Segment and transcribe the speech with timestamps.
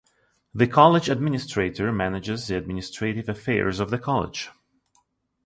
[0.55, 4.49] The College Administrator manages the administrative affairs of the college.